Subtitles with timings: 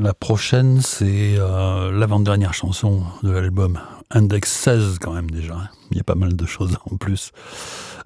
[0.00, 3.78] La prochaine, c'est euh, l'avant-dernière chanson de l'album.
[4.10, 5.70] Index 16 quand même déjà.
[5.90, 7.32] Il y a pas mal de choses en plus.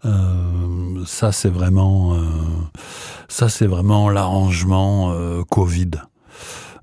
[0.05, 1.31] Euh, euh, ça
[3.49, 5.15] c'est vraiment l'arrangement
[5.49, 5.91] Covid.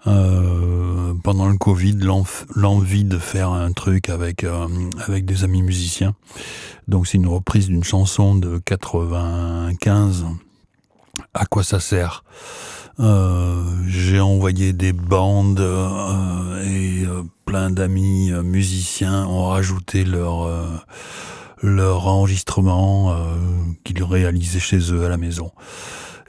[0.04, 1.98] Pendant le Covid,
[2.56, 4.46] l'envie de faire un truc avec
[5.08, 6.16] avec des amis musiciens.
[6.88, 10.26] Donc c'est une reprise d'une chanson de 95.
[11.34, 12.24] À quoi ça sert?
[13.00, 20.50] Euh, j'ai envoyé des bandes euh, et euh, plein d'amis musiciens ont rajouté leur
[21.64, 23.16] leur enregistrement
[23.84, 25.52] qu'ils réalisaient chez eux à la maison.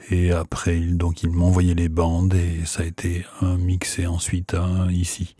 [0.09, 4.55] Et après, donc ils m'ont envoyé les bandes et ça a été mixé ensuite
[4.91, 5.35] ici.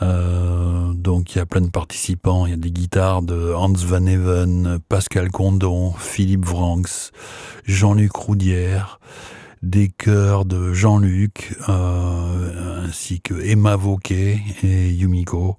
[0.00, 4.06] donc il y a plein de participants, il y a des guitares de Hans Van
[4.06, 7.10] Even, Pascal Condon, Philippe Vranx,
[7.64, 9.00] Jean-Luc Roudière,
[9.62, 15.56] des chœurs de Jean-Luc, euh, ainsi que Emma Vauquet et Yumiko.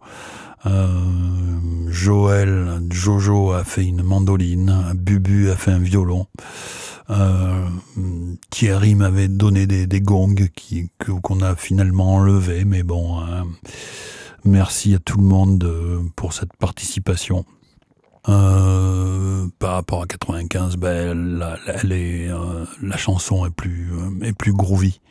[0.65, 0.87] Euh,
[1.87, 6.27] Joël, Jojo a fait une mandoline, Bubu a fait un violon.
[7.09, 7.67] Euh,
[8.49, 10.35] Thierry m'avait donné des, gongs
[11.23, 13.45] qu'on a finalement enlevés, mais bon, hein.
[14.45, 17.45] merci à tout le monde pour cette participation.
[18.29, 24.33] Euh, par rapport à 95, ben, la, est, euh, la chanson est plus, euh, est
[24.33, 25.01] plus groovy.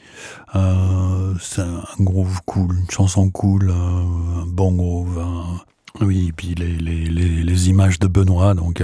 [0.54, 5.20] Euh, c'est un groove cool, une chanson cool, un bon groove.
[6.00, 8.80] oui, et puis les, les, les, les, images de Benoît, donc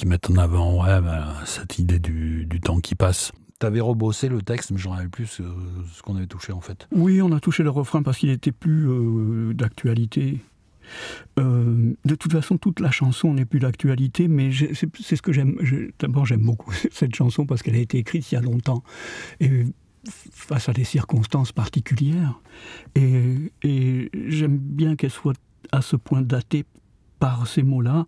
[0.00, 3.32] qui mettent en avant ouais, ben, cette idée du, du temps qui passe.
[3.58, 6.88] T'avais rebossé le texte, mais j'en avais plus ce qu'on avait touché en fait.
[6.90, 10.38] Oui, on a touché le refrain parce qu'il était plus d'actualité.
[11.38, 15.58] Euh, de toute façon, toute la chanson n'est plus d'actualité, mais c'est ce que j'aime.
[15.98, 18.82] D'abord, j'aime beaucoup cette chanson parce qu'elle a été écrite il y a longtemps.
[19.40, 19.66] Et
[20.32, 22.40] face à des circonstances particulières.
[22.94, 25.36] Et, et j'aime bien qu'elle soit
[25.72, 26.64] à ce point datée
[27.18, 28.06] par ces mots-là.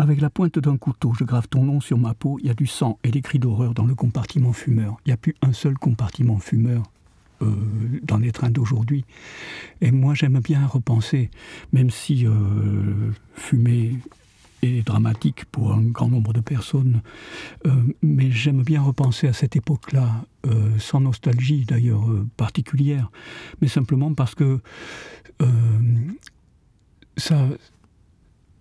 [0.00, 2.54] Avec la pointe d'un couteau, je grave ton nom sur ma peau, il y a
[2.54, 4.96] du sang et des cris d'horreur dans le compartiment fumeur.
[5.04, 6.84] Il n'y a plus un seul compartiment fumeur
[7.42, 7.52] euh,
[8.04, 9.04] dans les trains d'aujourd'hui.
[9.80, 11.30] Et moi, j'aime bien repenser,
[11.72, 13.98] même si euh, fumer
[14.62, 17.00] est dramatique pour un grand nombre de personnes,
[17.66, 17.70] euh,
[18.02, 20.24] mais j'aime bien repenser à cette époque-là,
[20.78, 22.06] sans nostalgie d'ailleurs
[22.36, 23.10] particulière,
[23.60, 24.60] mais simplement parce que
[27.16, 27.46] ça,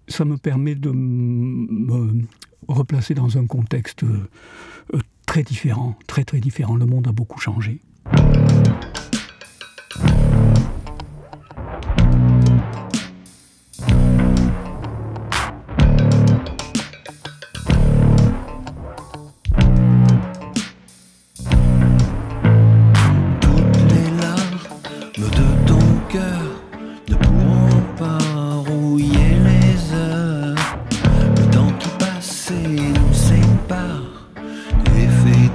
[0.08, 2.24] ça me permet de me
[2.68, 4.04] replacer dans un contexte
[5.26, 6.76] très différent, très très différent.
[6.76, 7.82] Le monde a beaucoup changé.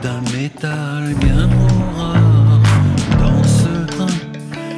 [0.03, 2.61] d'un métal bien trop rare
[3.21, 4.07] dans ce train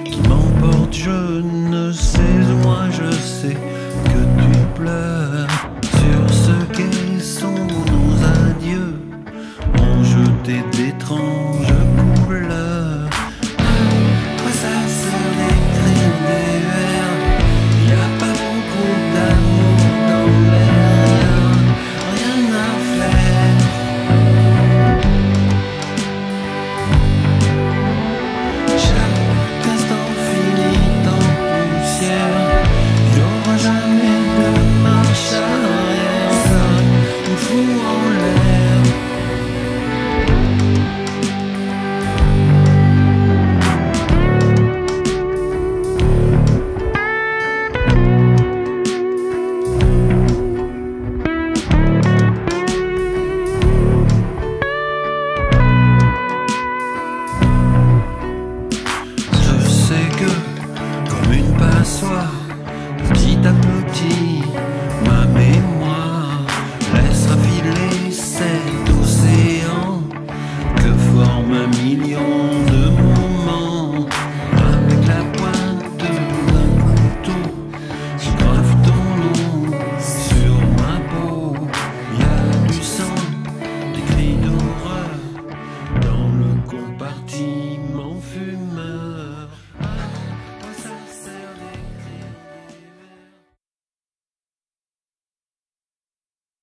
[0.04, 0.92] qui m'emporte.
[0.92, 3.56] Je ne sais où, je sais
[4.04, 5.48] que tu pleures
[5.82, 9.00] sur ce quai sont nos adieux
[9.80, 10.84] ont jeté des.
[60.16, 62.32] comme une passoire,
[63.08, 64.23] petit à petit.